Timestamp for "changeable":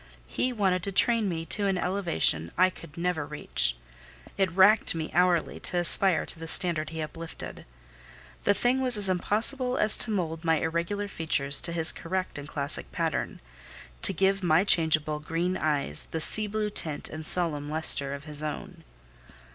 14.63-15.19